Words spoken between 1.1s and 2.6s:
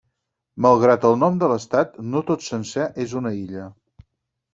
nom de l'estat, no tot